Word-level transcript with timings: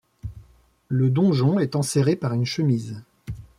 Le 0.87 1.11
donjon 1.11 1.59
est 1.59 1.75
enserré 1.75 2.15
par 2.15 2.33
une 2.33 2.47
chemise. 2.47 3.03